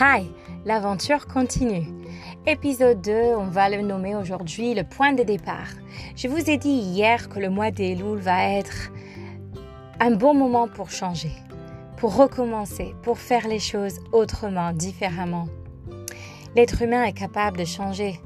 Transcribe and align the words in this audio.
Hi, 0.00 0.32
l'aventure 0.64 1.26
continue. 1.26 1.86
Épisode 2.46 3.02
2, 3.02 3.12
on 3.36 3.44
va 3.44 3.68
le 3.68 3.82
nommer 3.82 4.16
aujourd'hui 4.16 4.72
le 4.72 4.84
point 4.84 5.12
de 5.12 5.22
départ. 5.22 5.68
Je 6.16 6.28
vous 6.28 6.48
ai 6.48 6.56
dit 6.56 6.70
hier 6.70 7.28
que 7.28 7.38
le 7.38 7.50
mois 7.50 7.70
d'Elul 7.70 8.18
va 8.18 8.42
être 8.48 8.90
un 10.00 10.12
bon 10.12 10.32
moment 10.32 10.66
pour 10.66 10.88
changer, 10.88 11.32
pour 11.98 12.16
recommencer, 12.16 12.94
pour 13.02 13.18
faire 13.18 13.46
les 13.46 13.58
choses 13.58 14.00
autrement, 14.12 14.72
différemment. 14.72 15.46
L'être 16.56 16.80
humain 16.80 17.04
est 17.04 17.12
capable 17.12 17.58
de 17.58 17.66
changer. 17.66 18.18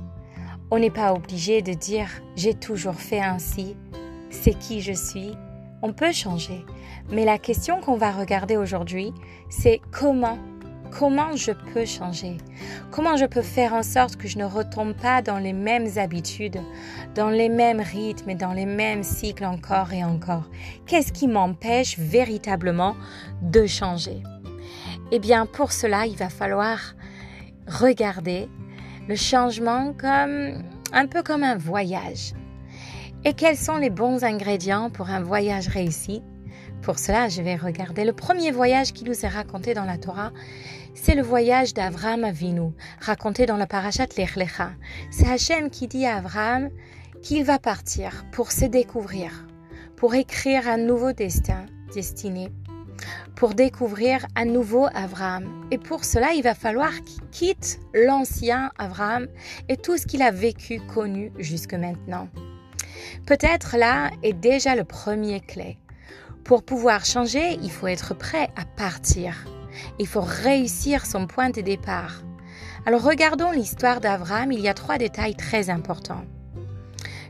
On 0.70 0.78
n'est 0.78 0.90
pas 0.90 1.12
obligé 1.14 1.62
de 1.62 1.72
dire 1.72 2.08
j'ai 2.36 2.54
toujours 2.54 2.94
fait 2.94 3.20
ainsi, 3.20 3.76
c'est 4.30 4.56
qui 4.56 4.82
je 4.82 4.92
suis. 4.92 5.32
On 5.82 5.92
peut 5.92 6.12
changer. 6.12 6.64
Mais 7.10 7.24
la 7.24 7.38
question 7.38 7.80
qu'on 7.80 7.96
va 7.96 8.12
regarder 8.12 8.56
aujourd'hui, 8.56 9.12
c'est 9.50 9.80
comment 9.90 10.38
comment 10.90 11.36
je 11.36 11.52
peux 11.52 11.84
changer? 11.84 12.36
Comment 12.90 13.16
je 13.16 13.26
peux 13.26 13.42
faire 13.42 13.74
en 13.74 13.82
sorte 13.82 14.16
que 14.16 14.28
je 14.28 14.38
ne 14.38 14.44
retombe 14.44 14.94
pas 14.94 15.22
dans 15.22 15.38
les 15.38 15.52
mêmes 15.52 15.88
habitudes, 15.96 16.60
dans 17.14 17.30
les 17.30 17.48
mêmes 17.48 17.80
rythmes 17.80 18.30
et 18.30 18.34
dans 18.34 18.52
les 18.52 18.66
mêmes 18.66 19.02
cycles 19.02 19.44
encore 19.44 19.92
et 19.92 20.04
encore? 20.04 20.48
Qu'est-ce 20.86 21.12
qui 21.12 21.28
m'empêche 21.28 21.98
véritablement 21.98 22.96
de 23.42 23.66
changer? 23.66 24.22
Eh 25.12 25.18
bien, 25.18 25.46
pour 25.46 25.72
cela, 25.72 26.06
il 26.06 26.16
va 26.16 26.28
falloir 26.28 26.94
regarder 27.66 28.48
le 29.08 29.16
changement 29.16 29.92
comme 29.92 30.62
un 30.92 31.06
peu 31.06 31.22
comme 31.22 31.44
un 31.44 31.56
voyage. 31.56 32.32
Et 33.24 33.32
quels 33.32 33.56
sont 33.56 33.76
les 33.76 33.90
bons 33.90 34.24
ingrédients 34.24 34.90
pour 34.90 35.10
un 35.10 35.20
voyage 35.20 35.68
réussi? 35.68 36.22
Pour 36.82 36.98
cela, 36.98 37.28
je 37.28 37.42
vais 37.42 37.56
regarder 37.56 38.04
le 38.04 38.12
premier 38.12 38.52
voyage 38.52 38.92
qui 38.92 39.04
nous 39.04 39.24
est 39.24 39.28
raconté 39.28 39.74
dans 39.74 39.84
la 39.84 39.98
Torah. 39.98 40.32
C'est 40.98 41.14
le 41.14 41.22
voyage 41.22 41.74
d'Avram 41.74 42.24
Avinu, 42.24 42.72
raconté 43.00 43.44
dans 43.44 43.58
la 43.58 43.66
parashat 43.66 44.06
Lech 44.16 44.34
Lecha. 44.34 44.70
C'est 45.10 45.28
Hachem 45.28 45.68
qui 45.68 45.88
dit 45.88 46.06
à 46.06 46.16
Avram 46.16 46.70
qu'il 47.22 47.44
va 47.44 47.58
partir 47.58 48.24
pour 48.32 48.50
se 48.50 48.64
découvrir, 48.64 49.46
pour 49.96 50.14
écrire 50.14 50.66
un 50.66 50.78
nouveau 50.78 51.12
destin, 51.12 51.66
destiné, 51.94 52.48
pour 53.36 53.52
découvrir 53.54 54.26
un 54.36 54.46
nouveau 54.46 54.86
Avram. 54.94 55.66
Et 55.70 55.78
pour 55.78 56.02
cela, 56.02 56.32
il 56.32 56.42
va 56.42 56.54
falloir 56.54 56.92
qu'il 57.02 57.22
quitte 57.30 57.78
l'ancien 57.94 58.72
Avram 58.78 59.28
et 59.68 59.76
tout 59.76 59.98
ce 59.98 60.06
qu'il 60.06 60.22
a 60.22 60.30
vécu, 60.30 60.80
connu 60.80 61.30
jusque 61.38 61.74
maintenant. 61.74 62.28
Peut-être 63.26 63.76
là 63.76 64.10
est 64.22 64.32
déjà 64.32 64.74
le 64.74 64.84
premier 64.84 65.40
clé. 65.40 65.76
Pour 66.42 66.64
pouvoir 66.64 67.04
changer, 67.04 67.58
il 67.62 67.70
faut 67.70 67.86
être 67.86 68.14
prêt 68.14 68.48
à 68.56 68.64
partir. 68.64 69.46
Il 69.98 70.06
faut 70.06 70.24
réussir 70.24 71.06
son 71.06 71.26
point 71.26 71.50
de 71.50 71.60
départ. 71.60 72.22
Alors 72.86 73.02
regardons 73.02 73.50
l'histoire 73.50 74.00
d'Avram, 74.00 74.52
il 74.52 74.60
y 74.60 74.68
a 74.68 74.74
trois 74.74 74.98
détails 74.98 75.34
très 75.34 75.70
importants. 75.70 76.24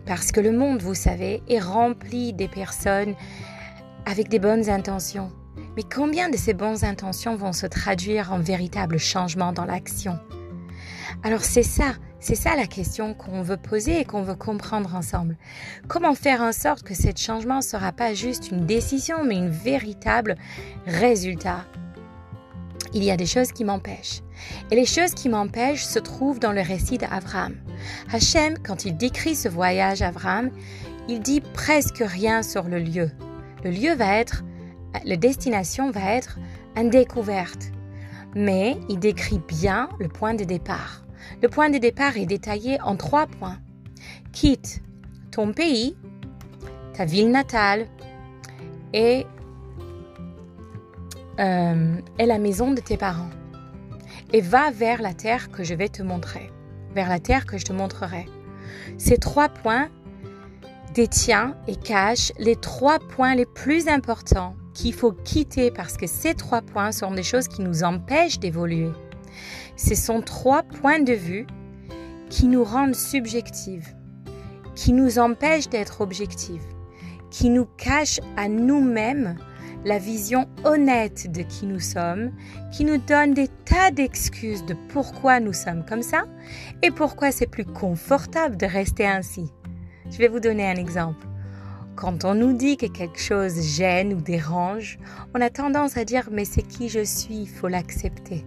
Parce 0.04 0.30
que 0.30 0.40
le 0.40 0.52
monde, 0.52 0.82
vous 0.82 0.94
savez, 0.94 1.42
est 1.48 1.58
rempli 1.58 2.32
des 2.32 2.48
personnes 2.48 3.14
avec 4.04 4.28
des 4.28 4.38
bonnes 4.38 4.70
intentions. 4.70 5.32
Mais 5.76 5.82
combien 5.82 6.28
de 6.28 6.36
ces 6.36 6.54
bonnes 6.54 6.84
intentions 6.84 7.36
vont 7.36 7.52
se 7.52 7.66
traduire 7.66 8.32
en 8.32 8.38
véritable 8.38 8.98
changement 8.98 9.52
dans 9.52 9.64
l'action? 9.64 10.18
Alors 11.22 11.42
c'est 11.42 11.62
ça, 11.62 11.94
c'est 12.20 12.34
ça 12.34 12.56
la 12.56 12.66
question 12.66 13.14
qu'on 13.14 13.42
veut 13.42 13.56
poser 13.56 14.00
et 14.00 14.04
qu'on 14.04 14.22
veut 14.22 14.34
comprendre 14.34 14.94
ensemble. 14.94 15.36
Comment 15.88 16.14
faire 16.14 16.40
en 16.40 16.52
sorte 16.52 16.82
que 16.82 16.94
ce 16.94 17.08
changement 17.16 17.56
ne 17.56 17.62
sera 17.62 17.92
pas 17.92 18.14
juste 18.14 18.50
une 18.50 18.66
décision, 18.66 19.24
mais 19.24 19.36
un 19.36 19.48
véritable 19.48 20.36
résultat? 20.86 21.64
Il 22.96 23.04
y 23.04 23.10
a 23.10 23.18
des 23.18 23.26
choses 23.26 23.52
qui 23.52 23.62
m'empêchent. 23.62 24.22
Et 24.70 24.74
les 24.74 24.86
choses 24.86 25.12
qui 25.12 25.28
m'empêchent 25.28 25.84
se 25.84 25.98
trouvent 25.98 26.40
dans 26.40 26.52
le 26.52 26.62
récit 26.62 26.96
d'Abraham. 26.96 27.54
Hachem, 28.10 28.56
quand 28.64 28.86
il 28.86 28.96
décrit 28.96 29.34
ce 29.34 29.50
voyage 29.50 30.00
Abraham, 30.00 30.50
il 31.06 31.20
dit 31.20 31.42
presque 31.42 32.02
rien 32.02 32.42
sur 32.42 32.62
le 32.62 32.78
lieu. 32.78 33.10
Le 33.64 33.70
lieu 33.70 33.92
va 33.92 34.16
être, 34.16 34.44
la 35.04 35.16
destination 35.16 35.90
va 35.90 36.14
être 36.14 36.38
une 36.74 36.88
découverte. 36.88 37.70
Mais 38.34 38.78
il 38.88 38.98
décrit 38.98 39.40
bien 39.46 39.90
le 40.00 40.08
point 40.08 40.32
de 40.32 40.44
départ. 40.44 41.04
Le 41.42 41.50
point 41.50 41.68
de 41.68 41.76
départ 41.76 42.16
est 42.16 42.24
détaillé 42.24 42.80
en 42.80 42.96
trois 42.96 43.26
points. 43.26 43.58
Quitte 44.32 44.80
ton 45.32 45.52
pays, 45.52 45.98
ta 46.94 47.04
ville 47.04 47.30
natale 47.30 47.88
et, 48.94 49.26
euh, 51.38 51.96
et 52.18 52.26
la 52.26 52.38
maison 52.38 52.72
de 52.72 52.80
tes 52.80 52.96
parents. 52.96 53.30
Et 54.32 54.40
va 54.40 54.70
vers 54.70 55.02
la 55.02 55.14
terre 55.14 55.50
que 55.50 55.64
je 55.64 55.74
vais 55.74 55.88
te 55.88 56.02
montrer. 56.02 56.50
Vers 56.94 57.08
la 57.08 57.20
terre 57.20 57.46
que 57.46 57.58
je 57.58 57.64
te 57.64 57.72
montrerai. 57.72 58.26
Ces 58.98 59.18
trois 59.18 59.48
points 59.48 59.88
détiennent 60.94 61.54
et 61.68 61.76
cachent 61.76 62.32
les 62.38 62.56
trois 62.56 62.98
points 62.98 63.34
les 63.34 63.46
plus 63.46 63.88
importants 63.88 64.56
qu'il 64.72 64.94
faut 64.94 65.12
quitter 65.12 65.70
parce 65.70 65.96
que 65.96 66.06
ces 66.06 66.34
trois 66.34 66.62
points 66.62 66.92
sont 66.92 67.12
des 67.12 67.22
choses 67.22 67.48
qui 67.48 67.62
nous 67.62 67.82
empêchent 67.82 68.38
d'évoluer. 68.38 68.90
Ce 69.76 69.94
sont 69.94 70.22
trois 70.22 70.62
points 70.62 71.00
de 71.00 71.12
vue 71.12 71.46
qui 72.30 72.46
nous 72.46 72.64
rendent 72.64 72.94
subjectifs, 72.94 73.94
qui 74.74 74.92
nous 74.92 75.18
empêchent 75.18 75.68
d'être 75.68 76.00
objectifs, 76.00 76.66
qui 77.30 77.50
nous 77.50 77.66
cachent 77.76 78.20
à 78.36 78.48
nous-mêmes 78.48 79.36
la 79.86 79.98
vision 79.98 80.46
honnête 80.64 81.32
de 81.32 81.40
qui 81.40 81.64
nous 81.64 81.80
sommes, 81.80 82.32
qui 82.72 82.84
nous 82.84 82.98
donne 82.98 83.32
des 83.32 83.48
tas 83.64 83.90
d'excuses 83.90 84.66
de 84.66 84.76
pourquoi 84.90 85.40
nous 85.40 85.54
sommes 85.54 85.86
comme 85.86 86.02
ça 86.02 86.24
et 86.82 86.90
pourquoi 86.90 87.32
c'est 87.32 87.46
plus 87.46 87.64
confortable 87.64 88.58
de 88.58 88.66
rester 88.66 89.06
ainsi. 89.06 89.50
Je 90.10 90.18
vais 90.18 90.28
vous 90.28 90.40
donner 90.40 90.68
un 90.68 90.76
exemple. 90.76 91.26
Quand 91.94 92.26
on 92.26 92.34
nous 92.34 92.52
dit 92.52 92.76
que 92.76 92.86
quelque 92.86 93.20
chose 93.20 93.62
gêne 93.62 94.12
ou 94.12 94.20
dérange, 94.20 94.98
on 95.34 95.40
a 95.40 95.48
tendance 95.48 95.96
à 95.96 96.04
dire 96.04 96.28
mais 96.30 96.44
c'est 96.44 96.66
qui 96.66 96.90
je 96.90 97.02
suis, 97.02 97.36
il 97.36 97.48
faut 97.48 97.68
l'accepter 97.68 98.44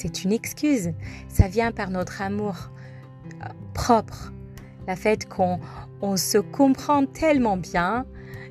c'est 0.00 0.24
une 0.24 0.32
excuse. 0.32 0.92
Ça 1.28 1.48
vient 1.48 1.72
par 1.72 1.90
notre 1.90 2.22
amour 2.22 2.70
euh, 3.42 3.48
propre. 3.74 4.32
La 4.86 4.96
fait 4.96 5.28
qu'on 5.28 5.60
on 6.00 6.16
se 6.16 6.38
comprend 6.38 7.04
tellement 7.04 7.58
bien 7.58 8.06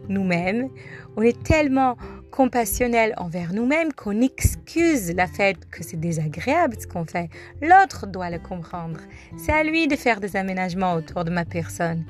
nous-mêmes, 0.10 0.70
on 1.16 1.22
est 1.22 1.42
tellement 1.44 1.98
compassionnel 2.32 3.14
envers 3.18 3.54
nous-mêmes 3.54 3.94
qu'on 3.94 4.22
excuse 4.22 5.14
la 5.14 5.28
fait 5.28 5.70
que 5.70 5.84
c'est 5.84 6.00
désagréable 6.00 6.76
ce 6.80 6.88
qu'on 6.88 7.06
fait. 7.06 7.30
L'autre 7.62 8.08
doit 8.08 8.30
le 8.30 8.40
comprendre. 8.40 9.00
C'est 9.38 9.52
à 9.52 9.64
lui 9.64 9.88
de 9.88 9.96
faire 9.96 10.20
des 10.20 10.36
aménagements 10.36 10.94
autour 10.94 11.26
de 11.26 11.32
ma 11.32 11.46
personne. 11.46 12.06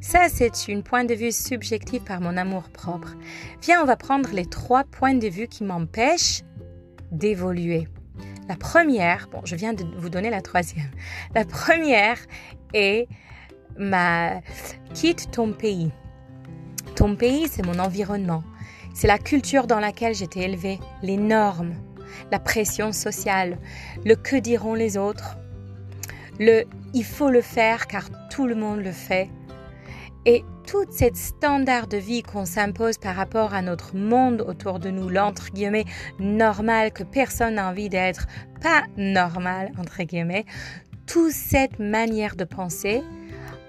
Ça, 0.00 0.28
c'est 0.28 0.68
une 0.68 0.82
point 0.82 1.04
de 1.04 1.14
vue 1.14 1.32
subjectif 1.32 2.04
par 2.04 2.20
mon 2.20 2.36
amour 2.36 2.70
propre. 2.70 3.16
Viens, 3.62 3.82
on 3.82 3.86
va 3.86 3.96
prendre 3.96 4.30
les 4.32 4.46
trois 4.46 4.84
points 4.84 5.14
de 5.14 5.28
vue 5.28 5.46
qui 5.46 5.64
m'empêchent 5.64 6.42
d'évoluer. 7.12 7.86
La 8.48 8.56
première, 8.56 9.28
bon, 9.30 9.42
je 9.44 9.56
viens 9.56 9.74
de 9.74 9.84
vous 9.98 10.08
donner 10.08 10.30
la 10.30 10.40
troisième. 10.40 10.90
La 11.34 11.44
première 11.44 12.18
est 12.72 13.08
ma 13.78 14.40
quitte 14.94 15.30
ton 15.30 15.52
pays. 15.52 15.92
Ton 17.00 17.16
pays, 17.16 17.48
c'est 17.50 17.64
mon 17.64 17.78
environnement. 17.78 18.44
C'est 18.92 19.06
la 19.06 19.16
culture 19.16 19.66
dans 19.66 19.80
laquelle 19.80 20.14
j'étais 20.14 20.40
élevée, 20.40 20.78
les 21.00 21.16
normes, 21.16 21.72
la 22.30 22.38
pression 22.38 22.92
sociale, 22.92 23.56
le 24.04 24.16
que 24.16 24.36
diront 24.36 24.74
les 24.74 24.98
autres, 24.98 25.38
le 26.38 26.64
il 26.92 27.04
faut 27.04 27.30
le 27.30 27.40
faire 27.40 27.86
car 27.86 28.10
tout 28.28 28.46
le 28.46 28.54
monde 28.54 28.80
le 28.80 28.92
fait. 28.92 29.30
Et 30.26 30.44
toute 30.66 30.92
cette 30.92 31.16
standard 31.16 31.86
de 31.86 31.96
vie 31.96 32.22
qu'on 32.22 32.44
s'impose 32.44 32.98
par 32.98 33.16
rapport 33.16 33.54
à 33.54 33.62
notre 33.62 33.96
monde 33.96 34.44
autour 34.46 34.78
de 34.78 34.90
nous, 34.90 35.08
l'entre 35.08 35.52
guillemets 35.52 35.86
normal 36.18 36.92
que 36.92 37.02
personne 37.02 37.54
n'a 37.54 37.70
envie 37.70 37.88
d'être, 37.88 38.26
pas 38.60 38.82
normal 38.98 39.72
entre 39.78 40.02
guillemets, 40.02 40.44
toute 41.06 41.32
cette 41.32 41.78
manière 41.78 42.36
de 42.36 42.44
penser, 42.44 43.00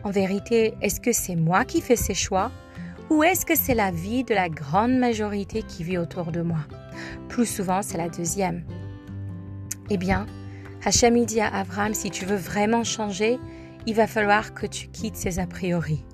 en 0.03 0.11
vérité, 0.11 0.73
est-ce 0.81 0.99
que 0.99 1.13
c'est 1.13 1.37
moi 1.37 1.63
qui 1.63 1.79
fais 1.79 1.95
ces 1.95 2.13
choix? 2.13 2.51
Ou 3.11 3.23
est-ce 3.23 3.45
que 3.45 3.55
c'est 3.57 3.75
la 3.75 3.91
vie 3.91 4.23
de 4.23 4.33
la 4.33 4.47
grande 4.47 4.97
majorité 4.97 5.63
qui 5.63 5.83
vit 5.83 5.97
autour 5.97 6.31
de 6.31 6.41
moi? 6.41 6.59
Plus 7.27 7.45
souvent, 7.45 7.81
c'est 7.81 7.97
la 7.97 8.07
deuxième. 8.07 8.63
Eh 9.89 9.97
bien, 9.97 10.27
Hachem 10.85 11.25
dit 11.25 11.41
à 11.41 11.53
Abraham, 11.53 11.93
si 11.93 12.09
tu 12.09 12.23
veux 12.23 12.37
vraiment 12.37 12.85
changer, 12.85 13.37
il 13.85 13.95
va 13.95 14.07
falloir 14.07 14.53
que 14.53 14.65
tu 14.65 14.87
quittes 14.87 15.17
ces 15.17 15.39
a 15.39 15.45
priori 15.45 16.05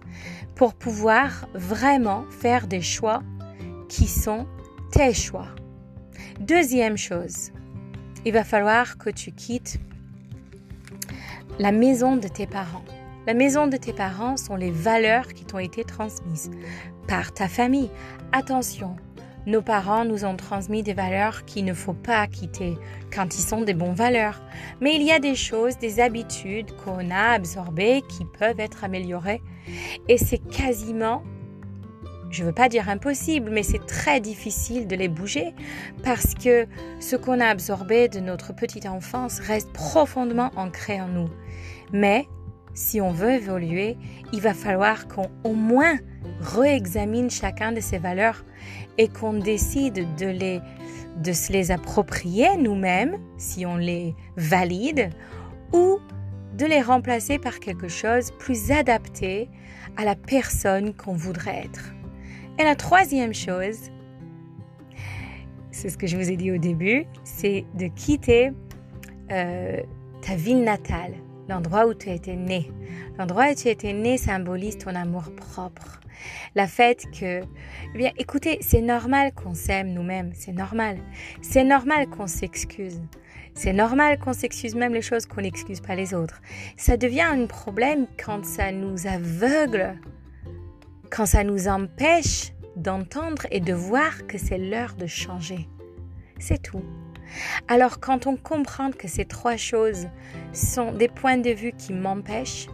pour 0.55 0.73
pouvoir 0.73 1.47
vraiment 1.53 2.25
faire 2.31 2.65
des 2.65 2.81
choix 2.81 3.21
qui 3.89 4.07
sont 4.07 4.47
tes 4.91 5.13
choix. 5.13 5.49
Deuxième 6.39 6.97
chose, 6.97 7.51
il 8.25 8.33
va 8.33 8.43
falloir 8.43 8.97
que 8.97 9.11
tu 9.11 9.31
quittes 9.31 9.79
la 11.59 11.71
maison 11.71 12.17
de 12.17 12.27
tes 12.27 12.47
parents. 12.47 12.85
La 13.27 13.33
maison 13.33 13.67
de 13.67 13.75
tes 13.75 13.91
parents 13.91 14.37
sont 14.37 14.55
les 14.55 14.71
valeurs 14.71 15.33
qui 15.33 15.43
t'ont 15.43 15.59
été 15.59 15.83
transmises 15.83 16.49
par 17.09 17.33
ta 17.33 17.49
famille. 17.49 17.89
Attention, 18.31 18.95
nos 19.45 19.61
parents 19.61 20.05
nous 20.05 20.23
ont 20.23 20.37
transmis 20.37 20.81
des 20.81 20.93
valeurs 20.93 21.43
qu'il 21.43 21.65
ne 21.65 21.73
faut 21.73 21.91
pas 21.91 22.25
quitter 22.27 22.77
quand 23.13 23.35
ils 23.35 23.41
sont 23.41 23.63
des 23.63 23.73
bonnes 23.73 23.95
valeurs. 23.95 24.41
Mais 24.79 24.95
il 24.95 25.03
y 25.03 25.11
a 25.11 25.19
des 25.19 25.35
choses, 25.35 25.77
des 25.77 25.99
habitudes 25.99 26.73
qu'on 26.77 27.11
a 27.11 27.33
absorbées 27.33 28.01
qui 28.07 28.23
peuvent 28.39 28.61
être 28.61 28.85
améliorées. 28.85 29.41
Et 30.07 30.17
c'est 30.17 30.37
quasiment, 30.37 31.21
je 32.29 32.43
ne 32.43 32.47
veux 32.47 32.53
pas 32.53 32.69
dire 32.69 32.87
impossible, 32.87 33.51
mais 33.51 33.63
c'est 33.63 33.85
très 33.85 34.21
difficile 34.21 34.87
de 34.87 34.95
les 34.95 35.09
bouger 35.09 35.53
parce 36.01 36.33
que 36.33 36.65
ce 37.01 37.17
qu'on 37.17 37.41
a 37.41 37.47
absorbé 37.47 38.07
de 38.07 38.21
notre 38.21 38.55
petite 38.55 38.85
enfance 38.85 39.41
reste 39.41 39.73
profondément 39.73 40.49
ancré 40.55 41.01
en 41.01 41.09
nous. 41.09 41.29
Mais 41.91 42.25
si 42.77 43.01
on 43.01 43.11
veut 43.11 43.31
évoluer, 43.31 43.97
il 44.33 44.39
va 44.39 44.53
falloir 44.53 45.07
qu'on 45.07 45.31
au 45.43 45.53
moins 45.53 45.97
réexamine 46.39 47.31
chacun 47.31 47.71
de 47.71 47.79
ces 47.79 47.97
valeurs 47.97 48.45
et 48.99 49.07
qu'on 49.07 49.33
décide 49.33 50.05
de, 50.15 50.27
les, 50.27 50.61
de 51.23 51.31
se 51.31 51.51
les 51.51 51.71
approprier 51.71 52.55
nous-mêmes, 52.55 53.17
si 53.39 53.65
on 53.65 53.77
les 53.77 54.15
valide, 54.35 55.09
ou 55.73 55.97
de 56.55 56.65
les 56.67 56.81
remplacer 56.81 57.39
par 57.39 57.59
quelque 57.59 57.87
chose 57.87 58.29
plus 58.37 58.69
adapté 58.69 59.49
à 59.97 60.05
la 60.05 60.15
personne 60.15 60.93
qu'on 60.93 61.13
voudrait 61.13 61.63
être. 61.65 61.95
Et 62.59 62.63
la 62.63 62.75
troisième 62.75 63.33
chose, 63.33 63.89
c'est 65.71 65.89
ce 65.89 65.97
que 65.97 66.05
je 66.05 66.15
vous 66.15 66.29
ai 66.29 66.37
dit 66.37 66.51
au 66.51 66.59
début, 66.59 67.05
c'est 67.23 67.65
de 67.73 67.87
quitter 67.87 68.51
euh, 69.31 69.81
ta 70.21 70.35
ville 70.35 70.63
natale, 70.63 71.15
l'endroit 71.47 71.87
où 71.87 71.93
tu 71.93 72.09
étais 72.09 72.35
né. 72.35 72.71
L'endroit 73.17 73.51
où 73.51 73.55
tu 73.55 73.67
étais 73.67 73.93
né 73.93 74.17
symbolise 74.17 74.77
ton 74.77 74.95
amour 74.95 75.31
propre. 75.35 76.01
La 76.55 76.67
fait 76.67 77.05
que, 77.11 77.41
eh 77.41 77.97
bien, 77.97 78.11
écoutez, 78.17 78.57
c'est 78.61 78.81
normal 78.81 79.33
qu'on 79.33 79.53
s'aime 79.53 79.93
nous-mêmes, 79.93 80.31
c'est 80.33 80.53
normal. 80.53 80.97
C'est 81.41 81.63
normal 81.63 82.07
qu'on 82.07 82.27
s'excuse. 82.27 83.01
C'est 83.53 83.73
normal 83.73 84.19
qu'on 84.19 84.33
s'excuse 84.33 84.75
même 84.75 84.93
les 84.93 85.01
choses 85.01 85.25
qu'on 85.25 85.41
n'excuse 85.41 85.81
pas 85.81 85.95
les 85.95 86.13
autres. 86.13 86.41
Ça 86.77 86.95
devient 86.95 87.21
un 87.21 87.47
problème 87.47 88.05
quand 88.23 88.45
ça 88.45 88.71
nous 88.71 89.07
aveugle, 89.07 89.99
quand 91.09 91.25
ça 91.25 91.43
nous 91.43 91.67
empêche 91.67 92.51
d'entendre 92.75 93.47
et 93.49 93.59
de 93.59 93.73
voir 93.73 94.27
que 94.27 94.37
c'est 94.37 94.59
l'heure 94.59 94.93
de 94.95 95.07
changer. 95.07 95.67
C'est 96.39 96.61
tout. 96.61 96.83
Alors 97.67 97.99
quand 97.99 98.27
on 98.27 98.35
comprend 98.35 98.91
que 98.91 99.07
ces 99.07 99.25
trois 99.25 99.57
choses 99.57 100.07
sont 100.53 100.91
des 100.91 101.07
points 101.07 101.37
de 101.37 101.51
vue 101.51 101.73
qui 101.73 101.93
m'empêchent, 101.93 102.67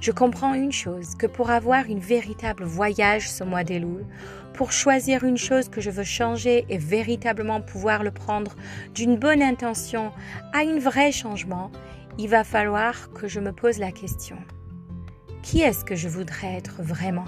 je 0.00 0.10
comprends 0.10 0.54
une 0.54 0.72
chose, 0.72 1.14
que 1.14 1.26
pour 1.26 1.50
avoir 1.50 1.86
une 1.86 2.00
véritable 2.00 2.64
voyage 2.64 3.30
ce 3.30 3.44
mois 3.44 3.64
des 3.64 3.78
loups, 3.78 4.06
pour 4.54 4.72
choisir 4.72 5.22
une 5.22 5.36
chose 5.36 5.68
que 5.68 5.80
je 5.80 5.90
veux 5.90 6.04
changer 6.04 6.66
et 6.68 6.78
véritablement 6.78 7.60
pouvoir 7.60 8.02
le 8.02 8.10
prendre 8.10 8.56
d'une 8.92 9.16
bonne 9.16 9.42
intention 9.42 10.10
à 10.52 10.58
un 10.58 10.78
vrai 10.80 11.12
changement, 11.12 11.70
il 12.18 12.28
va 12.28 12.42
falloir 12.42 13.12
que 13.12 13.28
je 13.28 13.38
me 13.38 13.52
pose 13.52 13.78
la 13.78 13.92
question. 13.92 14.36
Qui 15.42 15.60
est-ce 15.60 15.84
que 15.84 15.94
je 15.94 16.08
voudrais 16.08 16.54
être 16.54 16.82
vraiment? 16.82 17.26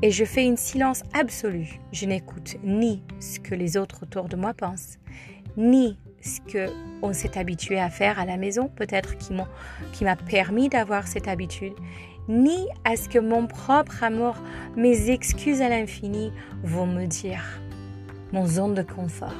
Et 0.00 0.10
je 0.10 0.24
fais 0.24 0.46
une 0.46 0.56
silence 0.56 1.02
absolue. 1.12 1.78
Je 1.92 2.06
n'écoute 2.06 2.56
ni 2.64 3.02
ce 3.20 3.38
que 3.38 3.54
les 3.54 3.76
autres 3.76 4.04
autour 4.04 4.28
de 4.28 4.36
moi 4.36 4.54
pensent, 4.54 4.98
ni 5.58 5.98
ce 6.22 6.40
que 6.40 6.70
on 7.02 7.12
s'est 7.12 7.36
habitué 7.36 7.78
à 7.78 7.90
faire 7.90 8.18
à 8.18 8.24
la 8.24 8.38
maison, 8.38 8.68
peut-être 8.68 9.18
qui 9.18 9.34
m'a 10.04 10.16
permis 10.16 10.68
d'avoir 10.68 11.06
cette 11.06 11.28
habitude, 11.28 11.74
ni 12.28 12.68
à 12.84 12.96
ce 12.96 13.08
que 13.08 13.18
mon 13.18 13.46
propre 13.46 14.02
amour, 14.02 14.36
mes 14.76 15.10
excuses 15.10 15.60
à 15.60 15.68
l'infini 15.68 16.32
vont 16.62 16.86
me 16.86 17.06
dire, 17.06 17.42
mon 18.32 18.46
zone 18.46 18.74
de 18.74 18.82
confort. 18.82 19.32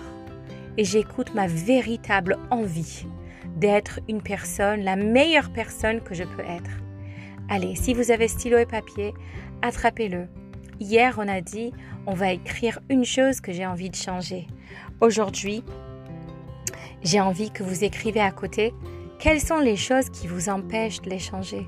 Et 0.76 0.85
j'écoute 0.85 1.35
ma 1.35 1.47
véritable 1.47 2.38
envie 2.50 3.06
d'être 3.56 4.00
une 4.09 4.23
personne, 4.23 4.82
la 4.82 4.97
meilleure 4.97 5.53
personne 5.53 6.00
que 6.00 6.15
je 6.15 6.25
peux 6.25 6.43
être. 6.43 6.70
Allez, 7.49 7.75
si 7.75 7.94
vous 7.94 8.11
avez 8.11 8.29
stylo 8.29 8.59
et 8.59 8.67
papier, 8.67 9.15
attrapez-le. 9.62 10.29
Hier, 10.81 11.17
on 11.19 11.26
a 11.26 11.41
dit, 11.41 11.73
on 12.06 12.15
va 12.15 12.32
écrire 12.32 12.79
une 12.88 13.05
chose 13.05 13.41
que 13.41 13.53
j'ai 13.53 13.67
envie 13.67 13.91
de 13.91 13.97
changer. 13.97 14.47
Aujourd'hui, 15.00 15.65
j'ai 17.03 17.21
envie 17.21 17.50
que 17.50 17.62
vous 17.62 17.85
écrivez 17.85 18.21
à 18.21 18.31
côté 18.31 18.75
quelles 19.19 19.41
sont 19.41 19.59
les 19.59 19.77
choses 19.77 20.11
qui 20.11 20.29
vous 20.29 20.49
empêchent 20.49 21.03
de 21.03 21.11
les 21.11 21.19
changer? 21.19 21.67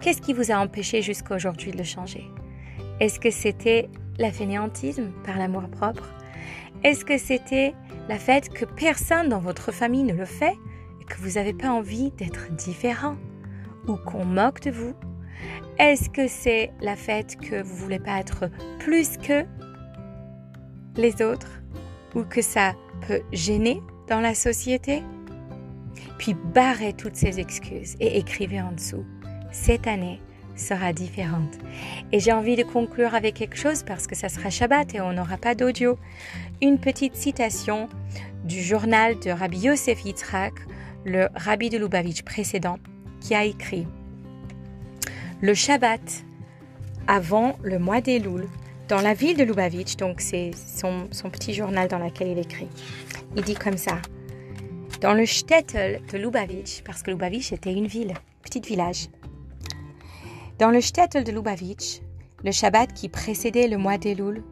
Qu'est-ce 0.00 0.20
qui 0.20 0.32
vous 0.32 0.50
a 0.50 0.56
empêché 0.56 1.00
jusqu'à 1.00 1.36
aujourd'hui 1.36 1.70
de 1.70 1.78
le 1.78 1.84
changer? 1.84 2.24
Est-ce 2.98 3.20
que 3.20 3.30
c'était 3.30 3.88
la 4.18 4.32
fainéantisme 4.32 5.12
par 5.24 5.38
l'amour 5.38 5.68
propre? 5.68 6.12
Est-ce 6.82 7.04
que 7.04 7.18
c'était 7.18 7.74
la 8.08 8.18
fait 8.18 8.48
que 8.48 8.64
personne 8.64 9.28
dans 9.28 9.38
votre 9.38 9.70
famille 9.70 10.02
ne 10.02 10.12
le 10.12 10.24
fait 10.24 10.56
et 11.00 11.04
que 11.04 11.18
vous 11.20 11.32
n'avez 11.32 11.52
pas 11.52 11.70
envie 11.70 12.10
d'être 12.12 12.50
différent 12.52 13.16
ou 13.86 13.96
qu'on 13.96 14.24
moque 14.24 14.62
de 14.62 14.72
vous? 14.72 14.94
Est-ce 15.78 16.10
que 16.10 16.26
c'est 16.26 16.72
la 16.80 16.96
fait 16.96 17.36
que 17.36 17.62
vous 17.62 17.76
voulez 17.76 18.00
pas 18.00 18.18
être 18.18 18.50
plus 18.80 19.16
que 19.18 19.44
les 20.96 21.22
autres 21.22 21.62
ou 22.16 22.24
que 22.24 22.42
ça 22.42 22.74
peut 23.06 23.22
gêner? 23.32 23.80
Dans 24.12 24.20
la 24.20 24.34
société? 24.34 25.02
Puis 26.18 26.34
barrez 26.34 26.92
toutes 26.92 27.16
ces 27.16 27.40
excuses 27.40 27.96
et 27.98 28.18
écrivez 28.18 28.60
en 28.60 28.72
dessous. 28.72 29.06
Cette 29.52 29.86
année 29.86 30.20
sera 30.54 30.92
différente. 30.92 31.58
Et 32.12 32.20
j'ai 32.20 32.32
envie 32.32 32.56
de 32.56 32.62
conclure 32.62 33.14
avec 33.14 33.36
quelque 33.36 33.56
chose 33.56 33.82
parce 33.84 34.06
que 34.06 34.14
ça 34.14 34.28
sera 34.28 34.50
Shabbat 34.50 34.94
et 34.94 35.00
on 35.00 35.14
n'aura 35.14 35.38
pas 35.38 35.54
d'audio. 35.54 35.98
Une 36.60 36.78
petite 36.78 37.16
citation 37.16 37.88
du 38.44 38.62
journal 38.62 39.18
de 39.18 39.30
Rabbi 39.30 39.60
Yosef 39.60 40.04
Yitzhak, 40.04 40.52
le 41.06 41.28
rabbi 41.34 41.70
de 41.70 41.78
Lubavitch 41.78 42.20
précédent, 42.20 42.76
qui 43.18 43.34
a 43.34 43.44
écrit 43.44 43.86
Le 45.40 45.54
Shabbat, 45.54 46.22
avant 47.06 47.56
le 47.62 47.78
mois 47.78 48.02
des 48.02 48.18
Louls, 48.18 48.46
dans 48.92 49.00
la 49.00 49.14
ville 49.14 49.38
de 49.38 49.44
Lubavitch, 49.44 49.96
donc 49.96 50.20
c'est 50.20 50.50
son, 50.54 51.08
petit 51.30 51.54
journal 51.54 51.88
dans 51.88 51.98
lequel 51.98 52.28
il 52.28 52.38
écrit. 52.38 52.68
Il 53.34 53.42
dit 53.42 53.54
comme 53.54 53.78
ça, 53.78 54.02
dans 55.00 55.14
le 55.14 55.24
shtetl 55.24 56.02
de 56.12 56.18
Lubavitch, 56.18 56.82
parce 56.82 57.02
que 57.02 57.10
Lubavitch 57.10 57.54
était 57.54 57.72
une 57.72 57.86
ville, 57.86 58.12
petit 58.42 58.60
village. 58.60 59.08
Dans 60.58 60.68
le 60.68 60.82
shtetl 60.82 61.24
de 61.24 61.32
Lubavitch, 61.32 62.02
le 62.44 62.52
Shabbat 62.52 62.92
qui 62.92 63.08
précédait 63.08 63.66
le 63.66 63.78
mois 63.78 63.96
d'Elul, 63.96 64.44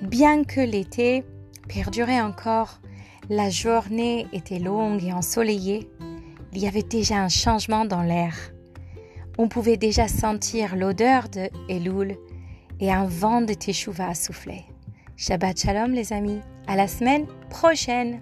bien 0.00 0.44
que 0.44 0.62
l'été 0.62 1.22
perdurait 1.68 2.22
encore, 2.22 2.80
la 3.28 3.50
journée 3.50 4.26
était 4.32 4.58
longue 4.58 5.04
et 5.04 5.12
ensoleillée, 5.12 5.90
il 6.54 6.60
y 6.60 6.66
avait 6.66 6.82
déjà 6.82 7.16
un 7.16 7.28
changement 7.28 7.84
dans 7.84 8.02
l'air. 8.02 8.34
On 9.36 9.48
pouvait 9.48 9.76
déjà 9.76 10.08
sentir 10.08 10.76
l'odeur 10.76 11.28
de 11.28 11.50
Elul 11.68 12.16
et 12.80 12.92
un 12.92 13.04
vent 13.04 13.40
de 13.40 13.54
Teshuvah 13.54 14.14
soufflait. 14.14 14.64
Shabbat 15.16 15.58
Shalom 15.58 15.92
les 15.92 16.12
amis, 16.12 16.40
à 16.66 16.76
la 16.76 16.88
semaine 16.88 17.26
prochaine 17.50 18.20